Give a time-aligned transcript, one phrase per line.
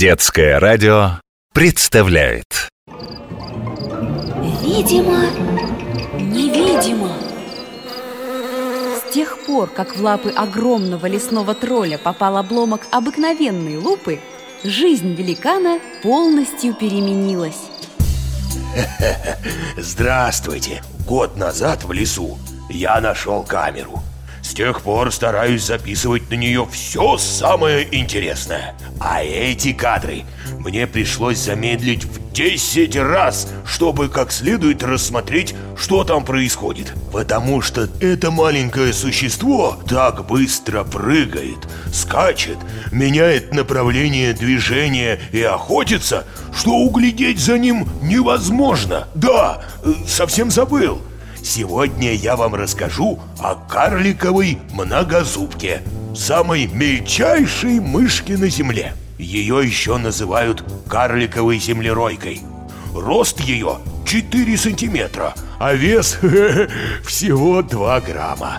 [0.00, 1.20] Детское радио
[1.52, 2.70] представляет
[4.62, 5.26] Видимо,
[6.18, 7.12] невидимо
[8.96, 14.20] С тех пор, как в лапы огромного лесного тролля попал обломок обыкновенной лупы,
[14.64, 17.68] жизнь великана полностью переменилась.
[19.76, 20.82] Здравствуйте!
[21.06, 22.38] Год назад в лесу
[22.70, 24.02] я нашел камеру.
[24.42, 28.74] С тех пор стараюсь записывать на нее все самое интересное.
[28.98, 30.24] А эти кадры
[30.58, 36.92] мне пришлось замедлить в 10 раз, чтобы как следует рассмотреть, что там происходит.
[37.12, 41.58] Потому что это маленькое существо так быстро прыгает,
[41.92, 42.58] скачет,
[42.92, 49.08] меняет направление движения и охотится, что углядеть за ним невозможно.
[49.14, 51.00] Да, э, совсем забыл.
[51.42, 55.82] Сегодня я вам расскажу о карликовой многозубке,
[56.14, 58.94] самой мельчайшей мышке на земле.
[59.18, 62.42] Ее еще называют карликовой землеройкой.
[62.94, 66.18] Рост ее 4 сантиметра, а вес
[67.06, 68.58] всего 2 грамма.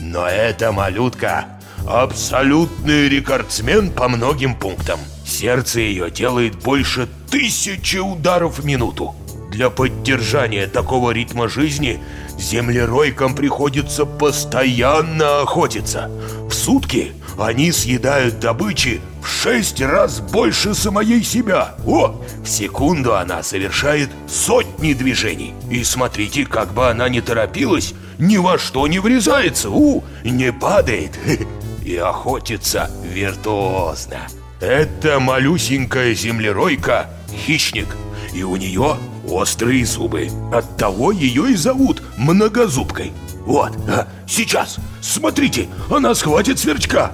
[0.00, 1.46] Но эта малютка
[1.86, 5.00] абсолютный рекордсмен по многим пунктам.
[5.24, 9.14] Сердце ее делает больше тысячи ударов в минуту.
[9.52, 12.00] Для поддержания такого ритма жизни
[12.38, 16.10] землеройкам приходится постоянно охотиться.
[16.48, 21.74] В сутки они съедают добычи в шесть раз больше самой себя.
[21.86, 25.52] О, в секунду она совершает сотни движений.
[25.70, 31.18] И смотрите, как бы она ни торопилась, ни во что не врезается, у, не падает
[31.84, 34.28] и охотится виртуозно.
[34.60, 37.10] Это малюсенькая землеройка–
[37.46, 37.88] хищник,
[38.32, 38.96] и у нее
[39.32, 40.28] острые зубы.
[40.52, 43.12] Оттого ее и зовут многозубкой.
[43.44, 47.12] Вот, а, сейчас, смотрите, она схватит сверчка.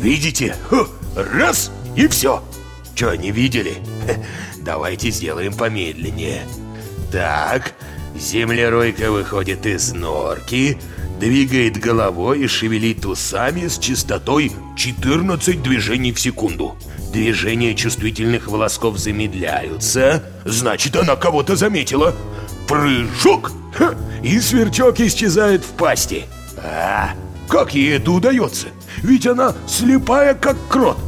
[0.00, 0.54] Видите?
[0.68, 2.42] Хо, раз и все.
[2.94, 3.78] Че, не видели?
[4.58, 6.42] Давайте сделаем помедленнее.
[7.10, 7.74] Так,
[8.18, 10.78] землеройка выходит из норки,
[11.18, 16.76] двигает головой и шевелит усами с частотой 14 движений в секунду.
[17.16, 22.14] Движения чувствительных волосков замедляются, значит, она кого-то заметила.
[22.68, 23.52] Прыжок!
[23.74, 26.26] Ха, и сверчок исчезает в пасти.
[26.58, 27.12] А,
[27.48, 28.66] как ей это удается?
[28.98, 30.98] Ведь она слепая, как крот.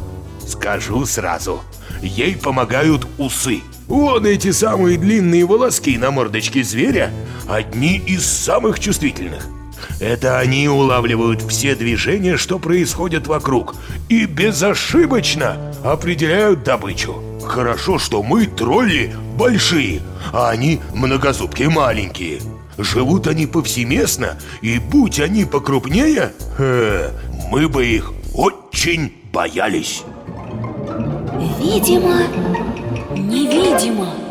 [0.47, 1.61] Скажу сразу,
[2.01, 3.61] ей помогают усы.
[3.87, 7.13] Вон эти самые длинные волоски на мордочке зверя,
[7.47, 9.47] одни из самых чувствительных.
[10.01, 13.75] Это они улавливают все движения, что происходят вокруг,
[14.09, 17.23] и безошибочно определяют добычу.
[17.45, 20.03] Хорошо, что мы, тролли, большие,
[20.33, 22.41] а они многозубки маленькие.
[22.77, 27.11] Живут они повсеместно, и будь они покрупнее, э,
[27.51, 30.05] мы бы их очень боялись.
[31.59, 32.23] Видимо,
[33.17, 34.28] невидимо